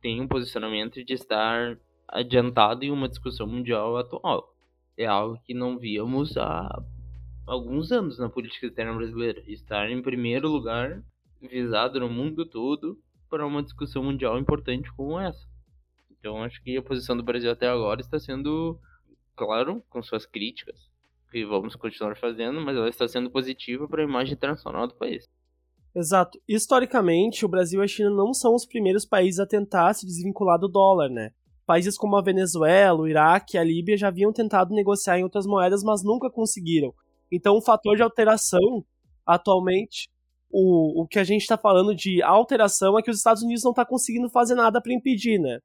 [0.00, 4.54] tem um posicionamento de estar adiantado em uma discussão mundial atual.
[4.96, 6.82] É algo que não víamos há
[7.46, 9.42] alguns anos na política externa brasileira.
[9.46, 11.02] Estar em primeiro lugar,
[11.40, 15.46] visado no mundo todo, para uma discussão mundial importante como essa.
[16.10, 18.78] Então acho que a posição do Brasil até agora está sendo,
[19.36, 20.88] claro, com suas críticas,
[21.30, 25.24] que vamos continuar fazendo, mas ela está sendo positiva para a imagem internacional do país.
[25.94, 26.40] Exato.
[26.48, 30.58] Historicamente, o Brasil e a China não são os primeiros países a tentar se desvincular
[30.58, 31.30] do dólar, né?
[31.66, 35.46] Países como a Venezuela, o Iraque e a Líbia já haviam tentado negociar em outras
[35.46, 36.92] moedas, mas nunca conseguiram.
[37.32, 38.84] Então, o fator de alteração,
[39.26, 40.10] atualmente,
[40.50, 43.70] o, o que a gente está falando de alteração é que os Estados Unidos não
[43.70, 45.58] estão tá conseguindo fazer nada para impedir, né?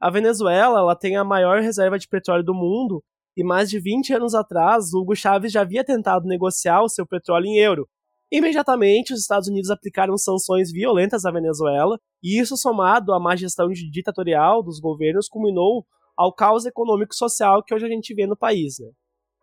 [0.00, 3.02] A Venezuela ela tem a maior reserva de petróleo do mundo
[3.36, 7.46] e mais de 20 anos atrás, Hugo Chávez já havia tentado negociar o seu petróleo
[7.46, 7.88] em euro.
[8.30, 13.68] Imediatamente, os Estados Unidos aplicaram sanções violentas à Venezuela, e isso, somado à má gestão
[13.68, 15.86] ditatorial dos governos, culminou
[16.16, 18.78] ao caos econômico e social que hoje a gente vê no país.
[18.80, 18.88] Né?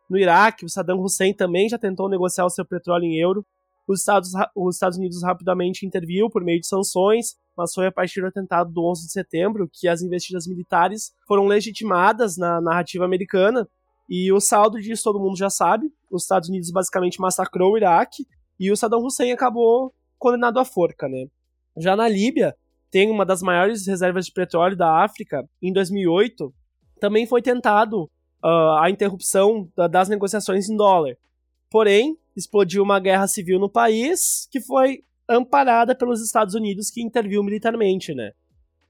[0.09, 3.43] No Iraque, o Saddam Hussein também já tentou negociar o seu petróleo em euro.
[3.87, 8.21] Os Estados, os Estados Unidos rapidamente interviu por meio de sanções, mas foi a partir
[8.21, 13.67] do atentado do 11 de setembro que as investidas militares foram legitimadas na narrativa americana.
[14.07, 15.87] E o saldo disso todo mundo já sabe.
[16.11, 18.25] Os Estados Unidos basicamente massacrou o Iraque
[18.59, 21.27] e o Saddam Hussein acabou condenado à forca, né?
[21.77, 22.55] Já na Líbia,
[22.89, 25.47] tem uma das maiores reservas de petróleo da África.
[25.61, 26.53] Em 2008,
[26.99, 28.03] também foi tentado
[28.43, 31.17] uh, a interrupção da, das negociações em dólar.
[31.69, 37.43] Porém, explodiu uma guerra civil no país que foi amparada pelos Estados Unidos que interviu
[37.43, 38.31] militarmente, né?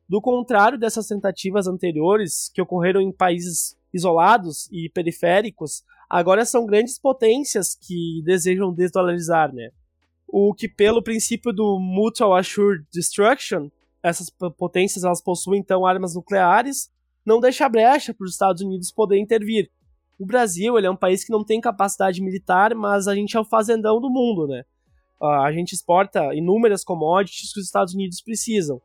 [0.07, 6.99] Do contrário dessas tentativas anteriores que ocorreram em países isolados e periféricos, agora são grandes
[6.99, 9.69] potências que desejam desdolarizar, né?
[10.27, 13.69] O que pelo princípio do Mutual Assured Destruction,
[14.03, 16.89] essas potências elas possuem então armas nucleares,
[17.25, 19.69] não deixa brecha para os Estados Unidos poder intervir.
[20.19, 23.39] O Brasil ele é um país que não tem capacidade militar, mas a gente é
[23.39, 24.63] o fazendão do mundo, né?
[25.21, 28.81] a gente exporta inúmeras commodities que os Estados Unidos precisam.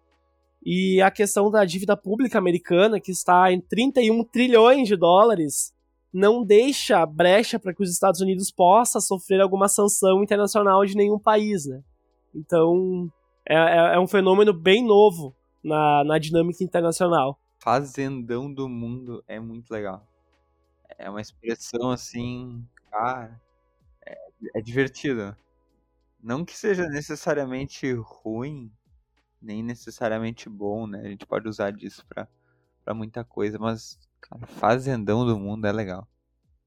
[0.65, 5.73] E a questão da dívida pública americana, que está em 31 trilhões de dólares,
[6.13, 11.19] não deixa brecha para que os Estados Unidos possa sofrer alguma sanção internacional de nenhum
[11.19, 11.83] país, né?
[12.35, 13.11] Então,
[13.49, 17.39] é, é, é um fenômeno bem novo na, na dinâmica internacional.
[17.59, 20.07] Fazendão do mundo é muito legal.
[20.99, 23.41] É uma expressão assim, cara,
[24.05, 24.17] é,
[24.57, 25.37] é divertido.
[26.23, 28.71] Não que seja necessariamente ruim,
[29.41, 31.01] nem necessariamente bom, né?
[31.01, 32.29] A gente pode usar disso pra
[32.95, 36.07] muita coisa, mas, cara, Fazendão do Mundo é legal.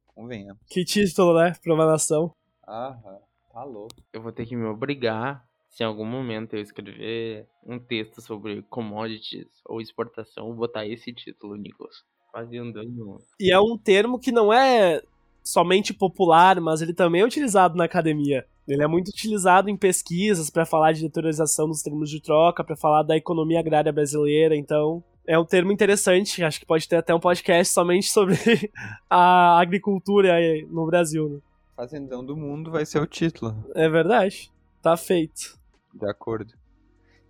[0.08, 0.62] Convenhamos.
[0.68, 1.54] Que título, né?
[1.62, 2.34] Pra uma nação.
[2.68, 3.20] Aham,
[3.52, 3.96] tá louco.
[4.12, 8.62] Eu vou ter que me obrigar, se em algum momento eu escrever um texto sobre
[8.64, 12.04] commodities ou exportação, botar esse título, Nicolas.
[12.32, 13.24] Fazendão do Mundo.
[13.40, 15.02] E é um termo que não é
[15.44, 18.46] somente popular, mas ele também é utilizado na academia.
[18.68, 22.78] Ele é muito utilizado em pesquisas para falar de deteriorização dos termos de troca, para
[22.78, 27.14] falar da economia agrária brasileira, então é um termo interessante, acho que pode ter até
[27.14, 28.36] um podcast somente sobre
[29.10, 30.34] a agricultura
[30.70, 31.30] no Brasil.
[31.30, 31.40] Né?
[31.76, 33.56] Fazendão do Mundo vai ser o título.
[33.74, 35.58] É verdade, tá feito.
[35.94, 36.54] De acordo.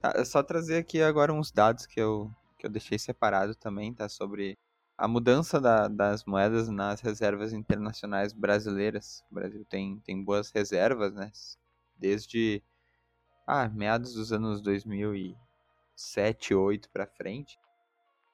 [0.01, 3.93] Tá, é só trazer aqui agora uns dados que eu, que eu deixei separado também,
[3.93, 4.09] tá?
[4.09, 4.57] Sobre
[4.97, 9.23] a mudança da, das moedas nas reservas internacionais brasileiras.
[9.31, 11.31] O Brasil tem, tem boas reservas, né?
[11.97, 12.61] Desde
[13.47, 17.57] ah, meados dos anos 2007, 2008 para frente.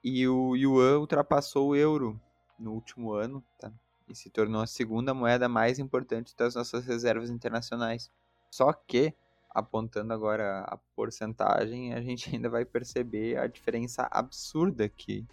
[0.03, 2.19] E o yuan ultrapassou o euro
[2.57, 3.71] no último ano, tá?
[4.07, 8.09] E se tornou a segunda moeda mais importante das nossas reservas internacionais.
[8.49, 9.13] Só que,
[9.49, 15.25] apontando agora a porcentagem, a gente ainda vai perceber a diferença absurda que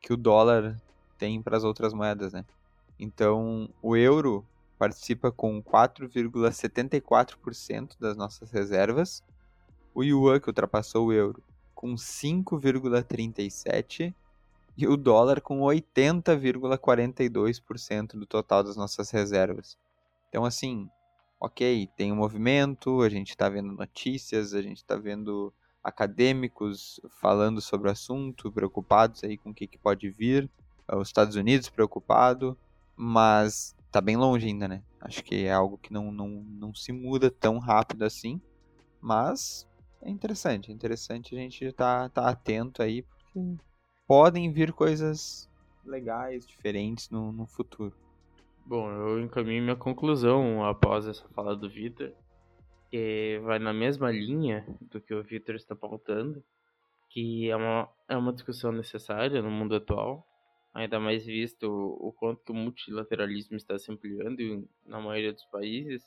[0.00, 0.80] que o dólar
[1.18, 2.44] tem para as outras moedas, né?
[2.98, 4.46] Então, o euro
[4.78, 9.22] participa com 4,74% das nossas reservas.
[9.94, 11.42] O yuan, que ultrapassou o euro,
[11.78, 14.12] com 5,37%
[14.76, 19.78] e o dólar com 80,42% do total das nossas reservas.
[20.28, 20.90] Então, assim,
[21.38, 27.60] ok, tem um movimento, a gente está vendo notícias, a gente está vendo acadêmicos falando
[27.60, 30.50] sobre o assunto, preocupados aí com o que, que pode vir,
[30.92, 32.58] os Estados Unidos preocupado,
[32.96, 34.82] mas tá bem longe ainda, né?
[35.00, 38.40] Acho que é algo que não, não, não se muda tão rápido assim,
[39.00, 39.67] mas
[40.02, 43.56] é interessante, é interessante a gente tá, tá atento aí, porque
[44.06, 45.48] podem vir coisas
[45.84, 47.94] legais, diferentes no, no futuro.
[48.64, 52.12] Bom, eu encaminho minha conclusão após essa fala do Vitor,
[52.90, 56.44] que vai na mesma linha do que o Vitor está pautando,
[57.10, 60.26] que é uma, é uma discussão necessária no mundo atual,
[60.74, 66.04] ainda mais visto o quanto que o multilateralismo está se ampliando na maioria dos países.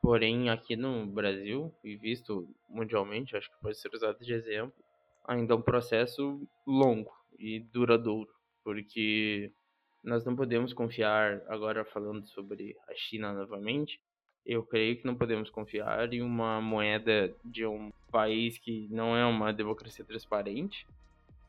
[0.00, 4.74] Porém, aqui no Brasil, e visto mundialmente, acho que pode ser usado de exemplo,
[5.26, 8.30] ainda é um processo longo e duradouro,
[8.64, 9.52] porque
[10.02, 14.00] nós não podemos confiar, agora falando sobre a China novamente,
[14.46, 19.26] eu creio que não podemos confiar em uma moeda de um país que não é
[19.26, 20.86] uma democracia transparente,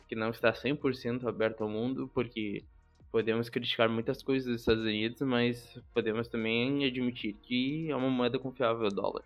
[0.08, 2.64] que não está 100% aberto ao mundo, porque
[3.12, 8.38] podemos criticar muitas coisas dos Estados Unidos, mas podemos também admitir que é uma moeda
[8.38, 9.24] confiável o dólar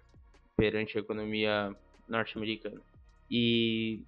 [0.55, 1.75] perante a economia
[2.07, 2.81] norte-americana.
[3.29, 4.01] E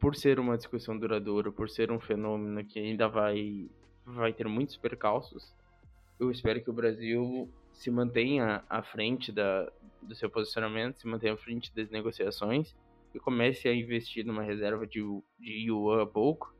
[0.00, 3.68] por ser uma discussão duradoura, por ser um fenômeno que ainda vai,
[4.04, 5.52] vai ter muitos percalços,
[6.20, 11.32] eu espero que o Brasil se mantenha à frente da, do seu posicionamento, se mantenha
[11.32, 12.74] à frente das negociações
[13.14, 15.00] e comece a investir numa reserva de,
[15.38, 16.54] de yuan a pouco,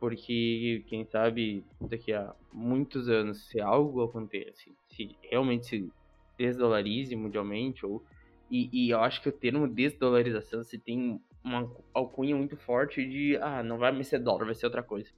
[0.00, 5.92] porque quem sabe daqui a muitos anos, se algo acontece, se realmente se
[6.38, 8.02] desdolarize mundialmente, ou,
[8.50, 13.36] e, e eu acho que o termo desdolarização se tem uma alcunha muito forte de,
[13.36, 15.10] ah, não vai mais ser dólar, vai ser outra coisa.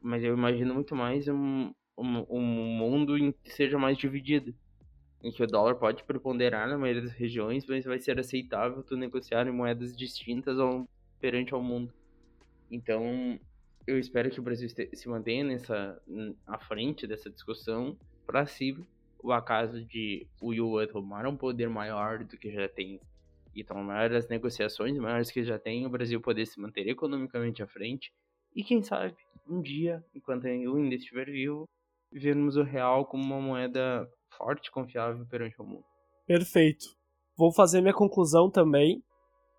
[0.00, 4.54] Mas eu imagino muito mais um, um, um mundo em que seja mais dividido.
[5.22, 8.96] Em que o dólar pode preponderar na maioria das regiões, mas vai ser aceitável tu
[8.96, 10.88] negociar em moedas distintas ao,
[11.20, 11.92] perante ao mundo.
[12.70, 13.38] Então,
[13.86, 16.00] eu espero que o Brasil se mantenha nessa
[16.46, 18.76] à frente dessa discussão para se
[19.22, 23.00] o acaso de o yuan tomar um poder maior do que já tem
[23.54, 27.66] e tomar as negociações maiores que já tem, o Brasil poder se manter economicamente à
[27.66, 28.12] frente
[28.54, 29.16] e quem sabe
[29.48, 31.68] um dia, enquanto eu ainda estiver vivo,
[32.12, 35.84] vermos o real como uma moeda forte e confiável perante o mundo.
[36.26, 36.86] Perfeito.
[37.36, 39.02] Vou fazer minha conclusão também.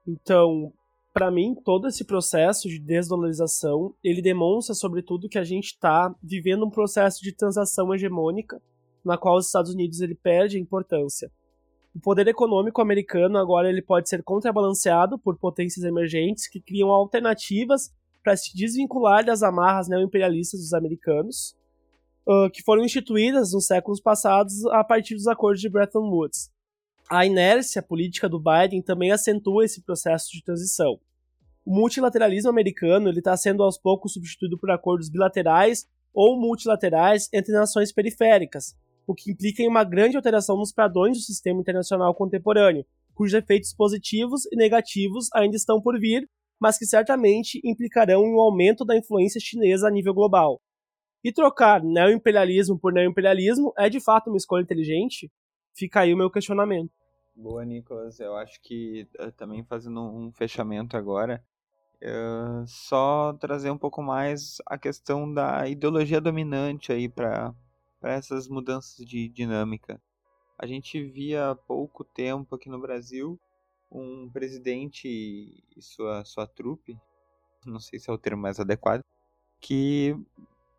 [0.08, 0.74] Então,
[1.14, 6.66] para mim, todo esse processo de desdolarização, ele demonstra sobretudo que a gente está vivendo
[6.66, 8.62] um processo de transação hegemônica,
[9.04, 11.30] na qual os Estados Unidos ele perde importância.
[11.94, 17.92] O poder econômico americano agora ele pode ser contrabalanceado por potências emergentes que criam alternativas
[18.24, 21.54] para se desvincular das amarras neoimperialistas dos americanos,
[22.26, 26.50] uh, que foram instituídas nos séculos passados a partir dos acordos de Bretton Woods.
[27.10, 31.00] A inércia política do Biden também acentua esse processo de transição.
[31.66, 37.92] O multilateralismo americano está sendo aos poucos substituído por acordos bilaterais ou multilaterais entre nações
[37.92, 43.34] periféricas, o que implica em uma grande alteração nos padrões do sistema internacional contemporâneo, cujos
[43.34, 46.28] efeitos positivos e negativos ainda estão por vir,
[46.60, 50.62] mas que certamente implicarão em um aumento da influência chinesa a nível global.
[51.24, 55.32] E trocar neoimperialismo por neoimperialismo é de fato uma escolha inteligente?
[55.74, 56.92] Fica aí o meu questionamento.
[57.36, 58.20] Boa, Nicolas.
[58.20, 61.44] Eu acho que eh, também fazendo um fechamento agora,
[62.04, 67.54] uh, só trazer um pouco mais a questão da ideologia dominante aí para
[68.04, 70.02] essas mudanças de dinâmica.
[70.58, 73.40] A gente via há pouco tempo aqui no Brasil
[73.92, 75.08] um presidente
[75.76, 76.98] e sua, sua trupe,
[77.66, 79.02] não sei se é o termo mais adequado,
[79.60, 80.16] que,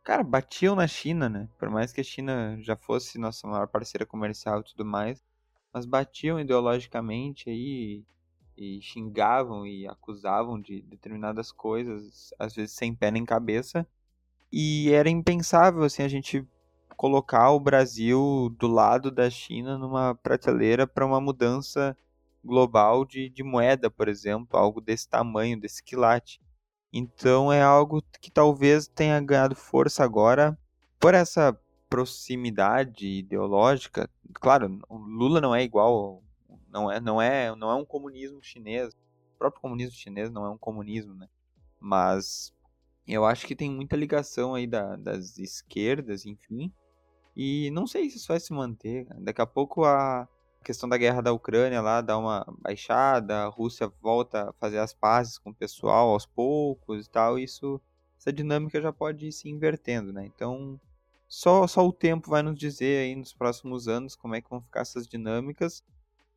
[0.03, 1.49] cara, batiam na China, né?
[1.59, 5.23] Por mais que a China já fosse nossa maior parceira comercial e tudo mais,
[5.73, 8.05] mas batiam ideologicamente aí
[8.57, 13.87] e xingavam e acusavam de determinadas coisas, às vezes sem pé nem cabeça.
[14.53, 16.47] E era impensável assim a gente
[16.97, 21.97] colocar o Brasil do lado da China numa prateleira para uma mudança
[22.45, 26.41] global de, de moeda, por exemplo, algo desse tamanho, desse quilate.
[26.93, 30.59] Então é algo que talvez tenha ganhado força agora
[31.01, 34.09] por essa proximidade ideológica.
[34.35, 36.23] Claro, Lula não é igual,
[36.69, 38.93] não é, não é, não é um comunismo chinês.
[39.35, 41.29] O próprio comunismo chinês não é um comunismo, né?
[41.81, 42.55] Mas
[43.07, 46.73] eu acho que tem muita ligação aí da, das esquerdas, enfim,
[47.37, 49.07] E não sei se isso vai se manter.
[49.19, 50.29] Daqui a pouco a
[50.63, 54.95] questão da guerra da Ucrânia lá dá uma baixada, a Rússia volta a fazer as
[54.95, 57.39] pazes com o pessoal aos poucos e tal.
[57.39, 57.81] Isso,
[58.19, 60.25] essa dinâmica já pode ir se invertendo, né?
[60.27, 60.81] Então,
[61.29, 64.61] só, só o tempo vai nos dizer aí nos próximos anos como é que vão
[64.61, 65.83] ficar essas dinâmicas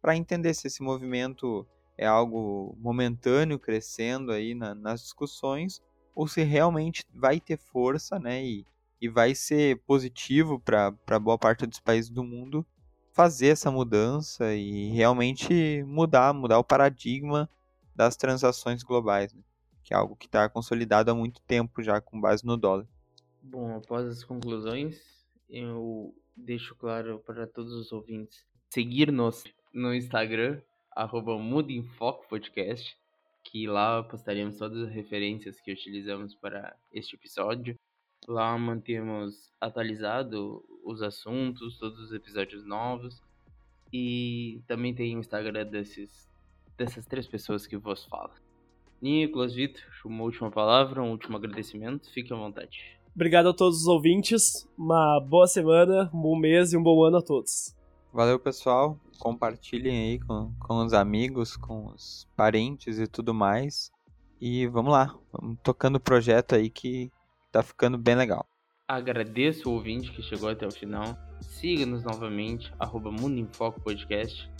[0.01, 1.65] para entender se esse movimento
[1.97, 5.81] é algo momentâneo crescendo aí na, nas discussões
[6.13, 8.65] ou se realmente vai ter força, né, e,
[9.01, 12.65] e vai ser positivo para boa parte dos países do mundo
[13.15, 17.49] fazer essa mudança e realmente mudar, mudar o paradigma
[17.95, 19.41] das transações globais, né?
[19.85, 22.85] que é algo que está consolidado há muito tempo já com base no dólar.
[23.41, 24.99] Bom, após as conclusões,
[25.49, 30.59] eu deixo claro para todos os ouvintes seguir-nos no Instagram,
[30.91, 31.37] arroba
[32.27, 32.97] Podcast,
[33.45, 37.79] que lá postaremos todas as referências que utilizamos para este episódio.
[38.27, 43.21] Lá mantemos atualizado os assuntos, todos os episódios novos.
[43.93, 46.29] E também tem o Instagram desses,
[46.77, 48.33] dessas três pessoas que vos falo.
[49.01, 52.97] Nicolas, Vitor, uma última palavra, um último agradecimento, fique à vontade.
[53.13, 57.17] Obrigado a todos os ouvintes, uma boa semana, um bom mês e um bom ano
[57.17, 57.75] a todos.
[58.11, 58.99] Valeu, pessoal.
[59.19, 63.91] Compartilhem aí com, com os amigos, com os parentes e tudo mais.
[64.39, 67.11] E vamos lá, vamos tocando o projeto aí que
[67.55, 68.45] tá ficando bem legal.
[68.87, 71.17] Agradeço o ouvinte que chegou até o final.
[71.41, 74.51] Siga-nos novamente, arroba Mundo em Foco Podcast.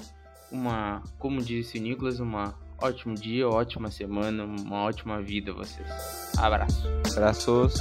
[0.52, 5.89] Uma, como disse o Nicolas, uma ótimo dia, ótima semana, uma ótima vida vocês.
[6.38, 6.88] Abraço.
[7.12, 7.76] Abraços.